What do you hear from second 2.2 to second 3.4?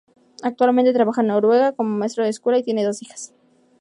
de escuela y tiene dos hijas.